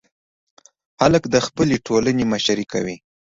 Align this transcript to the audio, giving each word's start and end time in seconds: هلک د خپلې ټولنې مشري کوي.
هلک 1.01 1.23
د 1.33 1.35
خپلې 1.47 1.75
ټولنې 1.87 2.23
مشري 2.33 2.65
کوي. 2.73 2.95